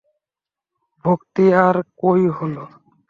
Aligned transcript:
ভক্তি 1.05 1.45
আর 1.65 1.75
কই 2.01 2.23
হল! 2.37 2.55